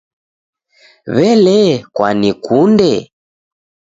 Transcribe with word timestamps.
W'elee 1.15 1.73
kwanikunde? 1.95 2.91